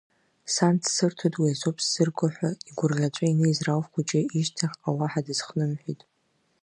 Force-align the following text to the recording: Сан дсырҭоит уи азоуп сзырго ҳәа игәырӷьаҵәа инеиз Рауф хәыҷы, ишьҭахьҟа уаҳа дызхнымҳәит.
Сан 0.53 0.75
дсырҭоит 0.81 1.35
уи 1.39 1.51
азоуп 1.53 1.77
сзырго 1.85 2.27
ҳәа 2.35 2.49
игәырӷьаҵәа 2.69 3.25
инеиз 3.31 3.59
Рауф 3.65 3.87
хәыҷы, 3.91 4.21
ишьҭахьҟа 4.39 4.89
уаҳа 4.97 5.25
дызхнымҳәит. 5.25 6.01